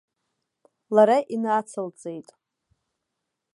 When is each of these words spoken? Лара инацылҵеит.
Лара 0.95 1.17
инацылҵеит. 1.33 2.27